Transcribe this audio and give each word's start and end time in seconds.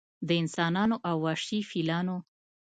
د 0.27 0.29
انسانانو 0.41 0.95
او 1.09 1.15
وحشي 1.25 1.59
فیلانو 1.69 2.17